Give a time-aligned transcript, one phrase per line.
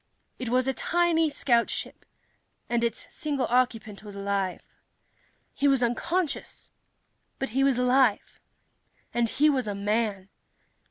[0.39, 2.05] It was a tiny scoutship,
[2.67, 4.61] and its single occupant was alive.
[5.53, 6.71] He was unconscious,
[7.37, 8.39] but he was alive.
[9.13, 10.29] And he was a man!